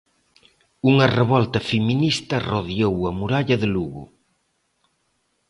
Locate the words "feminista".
1.71-2.35